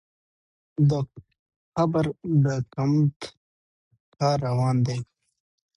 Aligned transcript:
د 0.89 0.91
قبر 1.75 2.05
د 2.43 2.45
ګمبد 2.73 3.19
کار 4.15 4.37
روان 4.47 4.75
دی. 4.87 4.99